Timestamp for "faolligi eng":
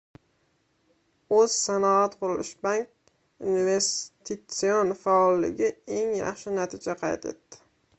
5.07-6.21